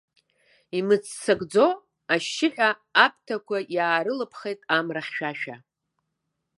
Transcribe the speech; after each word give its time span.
Имыццакӡо, 0.77 1.67
ашьшьыҳәа 2.13 2.69
аԥҭақәа 3.03 3.57
иаарылԥхеит 3.75 4.59
амра 4.77 5.01
хьшәашәа. 5.05 5.55